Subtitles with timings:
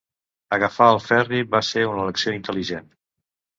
[0.55, 2.93] Agafar el ferri va ser una elecció intel·ligent.